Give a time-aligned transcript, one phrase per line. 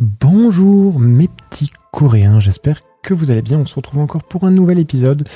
[0.00, 3.58] Bonjour mes petits coréens, j'espère que vous allez bien.
[3.58, 5.28] On se retrouve encore pour un nouvel épisode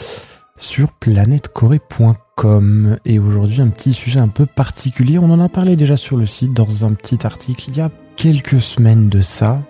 [0.57, 2.97] sur planètecorée.com.
[3.05, 5.19] Et aujourd'hui, un petit sujet un peu particulier.
[5.19, 7.91] On en a parlé déjà sur le site dans un petit article il y a
[8.15, 9.61] quelques semaines de ça.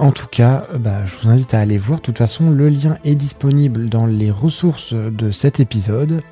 [0.00, 2.00] En tout cas, bah, je vous invite à aller voir.
[2.00, 6.24] De toute façon, le lien est disponible dans les ressources de cet épisode.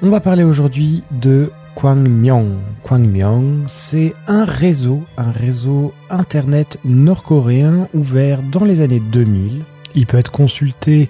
[0.00, 2.56] On va parler aujourd'hui de Kwangmyong.
[2.82, 9.62] Kwangmyong, c'est un réseau, un réseau internet nord-coréen ouvert dans les années 2000.
[9.94, 11.08] Il peut être consulté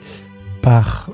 [0.60, 1.08] par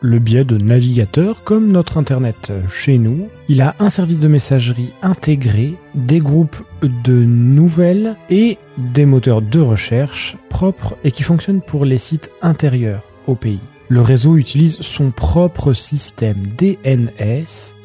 [0.00, 3.28] le biais de navigateurs comme notre internet chez nous.
[3.48, 9.60] Il a un service de messagerie intégré, des groupes de nouvelles et des moteurs de
[9.60, 13.60] recherche propres et qui fonctionnent pour les sites intérieurs au pays.
[13.88, 17.75] Le réseau utilise son propre système DNS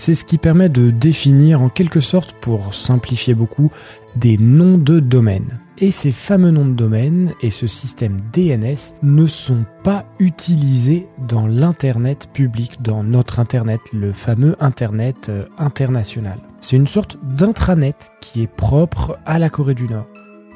[0.00, 3.70] c'est ce qui permet de définir en quelque sorte, pour simplifier beaucoup,
[4.16, 5.60] des noms de domaine.
[5.76, 11.46] Et ces fameux noms de domaine et ce système DNS ne sont pas utilisés dans
[11.46, 16.38] l'Internet public, dans notre Internet, le fameux Internet euh, international.
[16.62, 20.06] C'est une sorte d'intranet qui est propre à la Corée du Nord.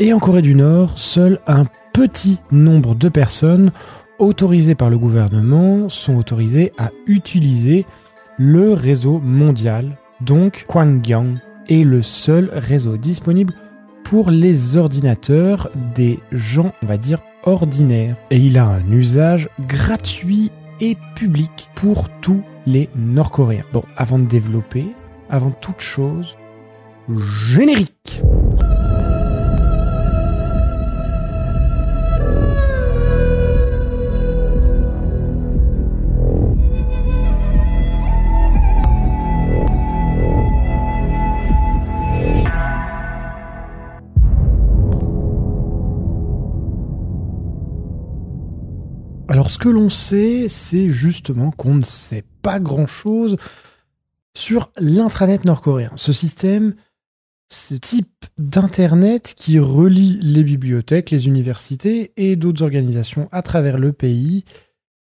[0.00, 3.72] Et en Corée du Nord, seul un petit nombre de personnes
[4.18, 7.84] autorisées par le gouvernement sont autorisées à utiliser
[8.38, 11.34] le réseau mondial, donc Kwangyang,
[11.68, 13.52] est le seul réseau disponible
[14.04, 18.16] pour les ordinateurs des gens, on va dire, ordinaires.
[18.30, 23.64] Et il a un usage gratuit et public pour tous les Nord-Coréens.
[23.72, 24.86] Bon, avant de développer,
[25.30, 26.36] avant toute chose,
[27.48, 28.22] générique
[49.64, 53.36] que l'on sait, c'est justement qu'on ne sait pas grand-chose
[54.36, 55.90] sur l'intranet nord-coréen.
[55.96, 56.74] Ce système,
[57.48, 63.94] ce type d'internet qui relie les bibliothèques, les universités et d'autres organisations à travers le
[63.94, 64.44] pays,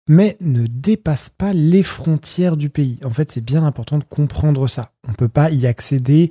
[0.08, 3.00] mais ne dépasse pas les frontières du pays.
[3.02, 4.92] En fait, c'est bien important de comprendre ça.
[5.08, 6.30] On ne peut pas y accéder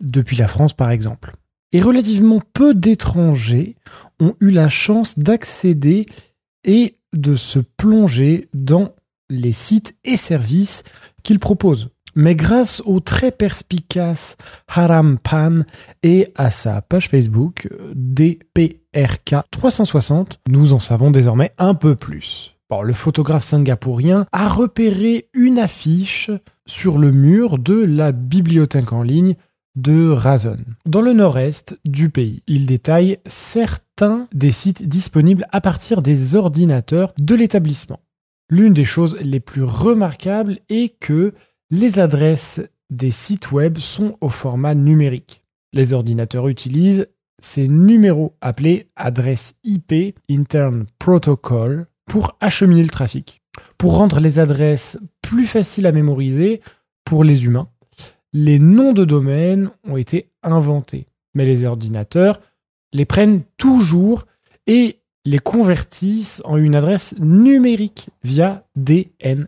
[0.00, 1.32] depuis la France, par exemple.
[1.72, 3.74] Et relativement peu d'étrangers
[4.20, 6.06] ont eu la chance d'accéder
[6.62, 8.92] et de se plonger dans
[9.30, 10.82] les sites et services
[11.22, 11.90] qu'il propose.
[12.14, 14.36] Mais grâce au très perspicace
[14.68, 15.60] Haram Pan
[16.02, 22.54] et à sa page Facebook DPRK 360, nous en savons désormais un peu plus.
[22.84, 26.30] le photographe singapourien a repéré une affiche
[26.66, 29.34] sur le mur de la bibliothèque en ligne
[29.76, 32.42] de Razon, dans le nord-est du pays.
[32.46, 38.00] Il détaille certains des sites disponibles à partir des ordinateurs de l'établissement.
[38.50, 41.32] L'une des choses les plus remarquables est que
[41.70, 42.60] les adresses
[42.90, 45.42] des sites web sont au format numérique.
[45.72, 47.08] Les ordinateurs utilisent
[47.40, 53.40] ces numéros appelés adresses IP, Intern Protocol, pour acheminer le trafic.
[53.78, 56.60] Pour rendre les adresses plus faciles à mémoriser
[57.04, 57.68] pour les humains,
[58.32, 61.06] les noms de domaine ont été inventés.
[61.34, 62.40] Mais les ordinateurs
[62.92, 64.24] les prennent toujours
[64.66, 69.46] et les convertissent en une adresse numérique via DNS.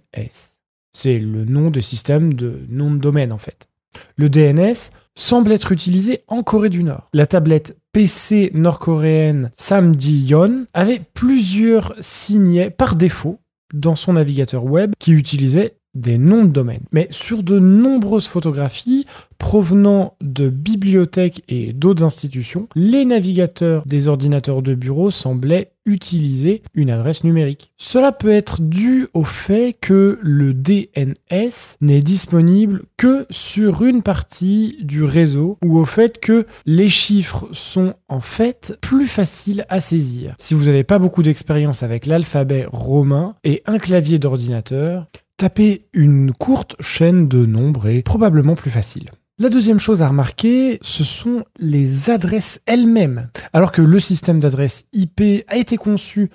[0.93, 3.69] C'est le nom de système de nom de domaine en fait.
[4.17, 7.09] Le DNS semble être utilisé en Corée du Nord.
[7.13, 13.41] La tablette PC nord-coréenne Samjiyon avait plusieurs signets par défaut
[13.73, 16.83] dans son navigateur web qui utilisait des noms de domaine.
[16.93, 19.07] Mais sur de nombreuses photographies
[19.39, 26.91] provenant de bibliothèques et d'autres institutions, les navigateurs des ordinateurs de bureau semblaient utiliser une
[26.91, 27.73] adresse numérique.
[27.77, 34.79] Cela peut être dû au fait que le DNS n'est disponible que sur une partie
[34.81, 40.35] du réseau ou au fait que les chiffres sont en fait plus faciles à saisir.
[40.39, 45.07] Si vous n'avez pas beaucoup d'expérience avec l'alphabet romain et un clavier d'ordinateur,
[45.37, 49.11] taper une courte chaîne de nombres est probablement plus facile.
[49.39, 53.29] La deuxième chose à remarquer, ce sont les adresses elles-mêmes.
[53.53, 56.31] Alors que le système d'adresse IP a été conçu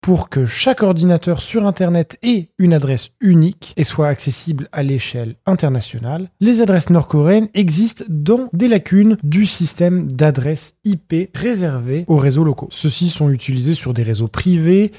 [0.00, 5.34] pour que chaque ordinateur sur Internet ait une adresse unique et soit accessible à l'échelle
[5.44, 12.44] internationale, les adresses nord-coréennes existent dans des lacunes du système d'adresse IP réservé aux réseaux
[12.44, 12.68] locaux.
[12.70, 14.92] Ceux-ci sont utilisés sur des réseaux privés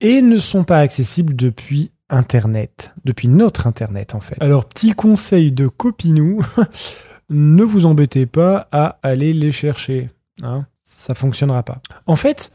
[0.00, 4.36] et ne sont pas accessibles depuis Internet, depuis notre Internet en fait.
[4.40, 6.44] Alors petit conseil de copinou,
[7.30, 10.10] ne vous embêtez pas à aller les chercher.
[10.42, 10.66] Hein.
[10.82, 11.80] ça fonctionnera pas.
[12.06, 12.52] En fait,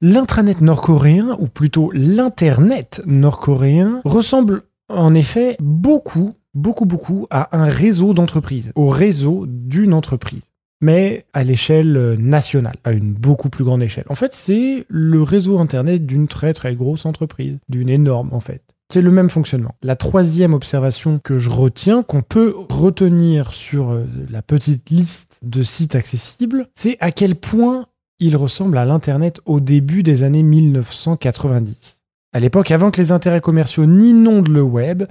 [0.00, 8.14] l'intranet nord-coréen, ou plutôt l'internet nord-coréen, ressemble en effet beaucoup, beaucoup, beaucoup à un réseau
[8.14, 10.50] d'entreprises, au réseau d'une entreprise
[10.80, 14.06] mais à l'échelle nationale, à une beaucoup plus grande échelle.
[14.08, 18.62] En fait, c'est le réseau Internet d'une très très grosse entreprise, d'une énorme en fait.
[18.92, 19.76] C'est le même fonctionnement.
[19.82, 25.62] La troisième observation que je retiens, qu'on peut retenir sur euh, la petite liste de
[25.62, 27.86] sites accessibles, c'est à quel point
[28.18, 32.00] il ressemble à l'Internet au début des années 1990.
[32.32, 35.04] À l'époque, avant que les intérêts commerciaux n'inondent le web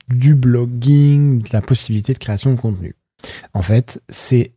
[0.08, 2.94] du blogging, de la possibilité de création de contenu.
[3.52, 4.52] En fait, c'est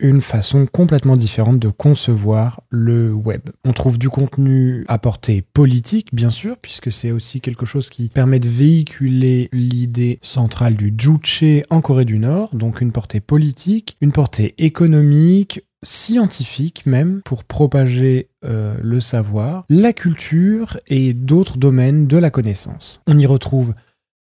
[0.00, 3.42] une façon complètement différente de concevoir le web.
[3.64, 8.08] On trouve du contenu à portée politique, bien sûr, puisque c'est aussi quelque chose qui
[8.08, 13.96] permet de véhiculer l'idée centrale du Juche en Corée du Nord, donc une portée politique,
[14.00, 22.06] une portée économique, scientifique même, pour propager euh, le savoir, la culture et d'autres domaines
[22.06, 23.00] de la connaissance.
[23.06, 23.74] On y retrouve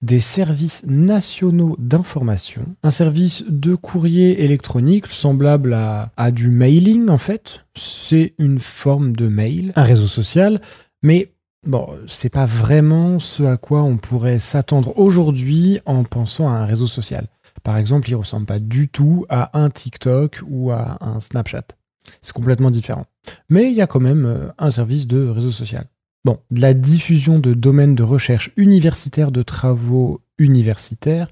[0.02, 7.66] des services nationaux d'information, un service de courrier électronique semblable à, du mailing en fait.
[7.74, 10.60] C'est une forme de mail, un réseau social,
[11.02, 11.32] mais
[11.66, 16.64] bon, c'est pas vraiment ce à quoi on pourrait s'attendre aujourd'hui en pensant à un
[16.64, 17.26] réseau social.
[17.62, 21.64] Par exemple, il ressemble pas du tout à un TikTok ou à un Snapchat.
[22.22, 23.04] C'est complètement différent.
[23.50, 25.84] Mais il y a quand même euh, un service de réseau social.
[26.24, 31.28] Bon, de la diffusion de domaines de recherche universitaire de travaux universitaires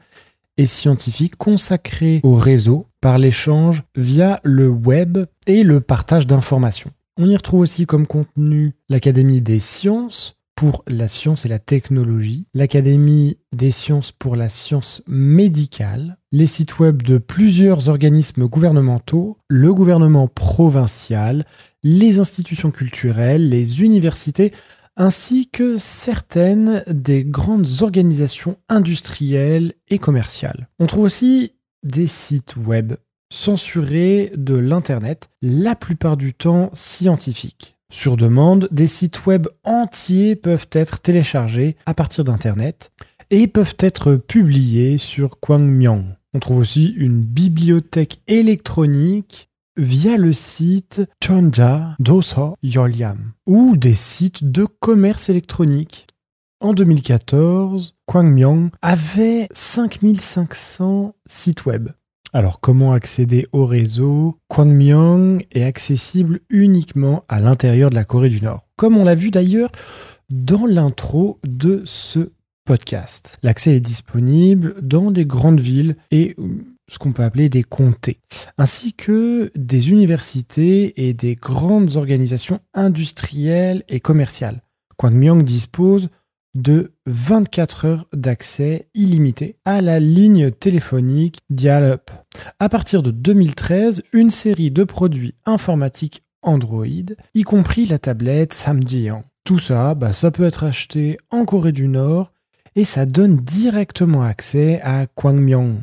[0.56, 6.90] et scientifiques consacrés au réseau par l'échange via le web et le partage d'informations.
[7.19, 12.49] On y retrouve aussi comme contenu l'Académie des sciences pour la science et la technologie,
[12.55, 19.73] l'Académie des sciences pour la science médicale, les sites web de plusieurs organismes gouvernementaux, le
[19.73, 21.44] gouvernement provincial,
[21.85, 24.52] les institutions culturelles, les universités,
[24.99, 30.69] ainsi que certaines des grandes organisations industrielles et commerciales.
[30.81, 31.52] On trouve aussi
[31.85, 32.95] des sites web
[33.31, 37.76] censurés de l'Internet, la plupart du temps scientifiques.
[37.90, 42.90] Sur demande, des sites web entiers peuvent être téléchargés à partir d'Internet
[43.31, 46.05] et peuvent être publiés sur Kwangmyong.
[46.35, 49.48] On trouve aussi une bibliothèque électronique
[49.78, 56.08] via le site Chonja Dosa Yolyam ou des sites de commerce électronique.
[56.61, 61.90] En 2014, Kwangmyong avait 5500 sites web.
[62.32, 64.37] Alors comment accéder au réseau?
[64.49, 68.66] Kwangmyong est accessible uniquement à l'intérieur de la Corée du Nord.
[68.76, 69.70] Comme on l'a vu d'ailleurs
[70.28, 72.32] dans l'intro de ce
[72.64, 73.38] podcast.
[73.44, 76.35] L'accès est disponible dans des grandes villes et
[76.88, 78.18] ce qu'on peut appeler des comtés,
[78.57, 84.62] ainsi que des universités et des grandes organisations industrielles et commerciales.
[84.97, 86.09] Kwangmyong dispose
[86.54, 92.11] de 24 heures d'accès illimité à la ligne téléphonique Dial-Up.
[92.59, 96.87] À partir de 2013, une série de produits informatiques Android,
[97.35, 99.25] y compris la tablette Samjiang.
[99.45, 102.33] Tout ça, bah, ça peut être acheté en Corée du Nord
[102.75, 105.80] et ça donne directement accès à Kwangmyong.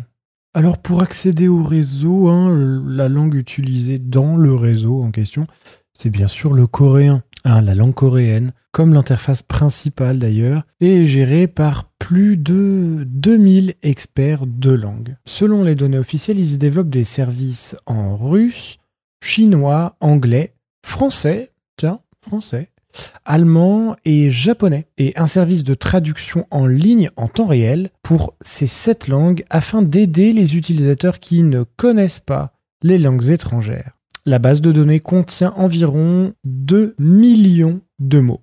[0.57, 5.47] Alors pour accéder au réseau, hein, la langue utilisée dans le réseau en question,
[5.91, 7.23] c'est bien sûr le coréen.
[7.43, 14.47] hein, la langue coréenne, comme l'interface principale d'ailleurs, est gérée par plus de 2000 experts
[14.47, 15.17] de langue.
[15.25, 18.77] Selon les données officielles, ils développent des services en russe,
[19.21, 20.53] chinois, anglais,
[20.85, 22.69] français, tiens, français,
[23.25, 28.67] allemand et japonais, et un service de traduction en ligne en temps réel pour ces
[28.67, 33.97] sept langues afin d'aider les utilisateurs qui ne connaissent pas les langues étrangères.
[34.25, 38.41] La base de données contient environ 2 millions de mots.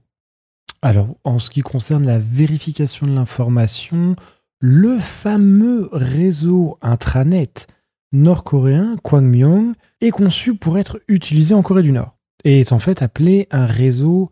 [0.80, 4.16] Alors, en ce qui concerne la vérification de l'information,
[4.60, 7.66] le fameux réseau intranet
[8.12, 13.02] nord-coréen Kwangmyong est conçu pour être utilisé en Corée du Nord et est en fait
[13.02, 14.30] appelé un réseau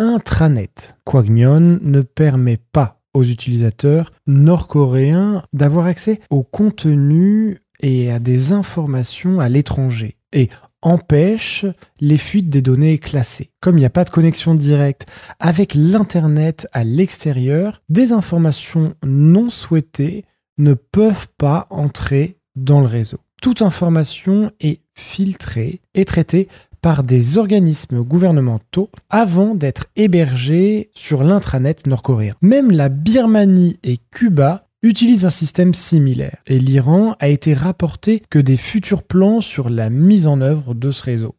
[0.00, 0.96] intranet.
[1.04, 9.40] Kwangmyon ne permet pas aux utilisateurs nord-coréens d'avoir accès au contenu et à des informations
[9.40, 10.48] à l'étranger et
[10.82, 11.66] empêche
[12.00, 13.50] les fuites des données classées.
[13.60, 15.06] Comme il n'y a pas de connexion directe
[15.38, 20.24] avec l'Internet à l'extérieur, des informations non souhaitées
[20.56, 23.18] ne peuvent pas entrer dans le réseau.
[23.42, 26.48] Toute information est filtrée et traitée
[26.80, 32.34] par des organismes gouvernementaux avant d'être hébergés sur l'intranet nord-coréen.
[32.42, 38.38] Même la Birmanie et Cuba utilisent un système similaire, et l'Iran a été rapporté que
[38.38, 41.34] des futurs plans sur la mise en œuvre de ce réseau.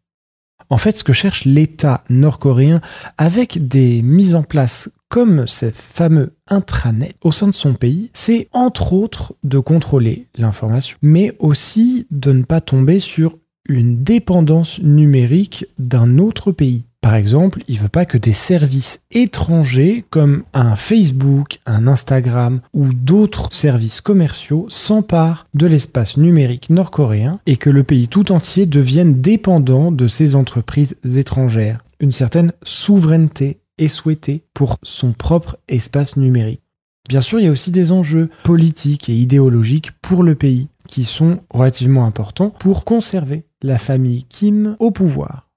[0.70, 2.80] En fait, ce que cherche l'État nord-coréen
[3.18, 8.48] avec des mises en place comme ces fameux intranets au sein de son pays, c'est
[8.54, 13.38] entre autres de contrôler l'information, mais aussi de ne pas tomber sur
[13.72, 16.84] une dépendance numérique d'un autre pays.
[17.02, 22.62] Par exemple, il ne veut pas que des services étrangers comme un Facebook, un Instagram
[22.74, 28.68] ou d'autres services commerciaux s'emparent de l'espace numérique nord-coréen et que le pays tout entier
[28.68, 31.84] devienne dépendant de ces entreprises étrangères.
[32.00, 36.62] Une certaine souveraineté est souhaitée pour son propre espace numérique.
[37.10, 41.06] Bien sûr, il y a aussi des enjeux politiques et idéologiques pour le pays qui
[41.06, 45.50] sont relativement importants pour conserver la famille Kim au pouvoir.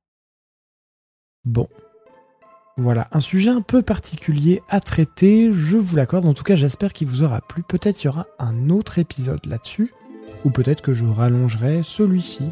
[1.45, 1.69] Bon.
[2.77, 6.93] Voilà, un sujet un peu particulier à traiter, je vous l'accorde, en tout cas j'espère
[6.93, 7.63] qu'il vous aura plu.
[7.63, 9.93] Peut-être il y aura un autre épisode là-dessus,
[10.45, 12.51] ou peut-être que je rallongerai celui-ci,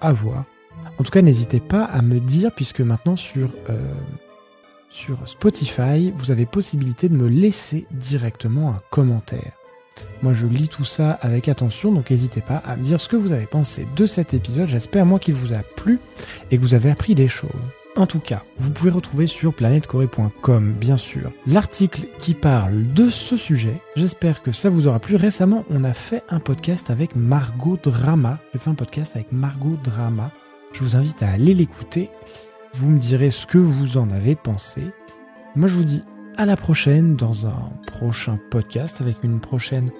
[0.00, 0.44] à voir.
[0.98, 3.92] En tout cas n'hésitez pas à me dire, puisque maintenant sur, euh,
[4.88, 9.59] sur Spotify, vous avez possibilité de me laisser directement un commentaire.
[10.22, 13.16] Moi, je lis tout ça avec attention, donc n'hésitez pas à me dire ce que
[13.16, 14.68] vous avez pensé de cet épisode.
[14.68, 16.00] J'espère, moi, qu'il vous a plu
[16.50, 17.50] et que vous avez appris des choses.
[17.96, 23.36] En tout cas, vous pouvez retrouver sur planetcorée.com, bien sûr, l'article qui parle de ce
[23.36, 23.80] sujet.
[23.96, 25.16] J'espère que ça vous aura plu.
[25.16, 28.38] Récemment, on a fait un podcast avec Margot Drama.
[28.52, 30.30] J'ai fait un podcast avec Margot Drama.
[30.72, 32.10] Je vous invite à aller l'écouter.
[32.74, 34.82] Vous me direz ce que vous en avez pensé.
[35.56, 36.02] Moi, je vous dis
[36.36, 39.90] à la prochaine dans un prochain podcast avec une prochaine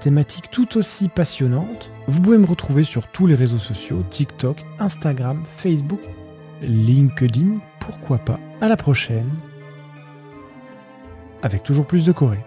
[0.00, 1.90] thématique tout aussi passionnante.
[2.06, 6.00] Vous pouvez me retrouver sur tous les réseaux sociaux, TikTok, Instagram, Facebook,
[6.62, 8.40] LinkedIn, pourquoi pas?
[8.60, 9.30] À la prochaine
[11.42, 12.44] avec toujours plus de Corée.